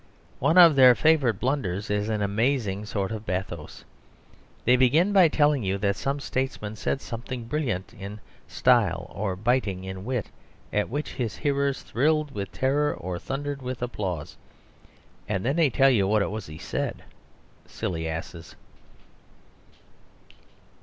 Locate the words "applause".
13.83-14.35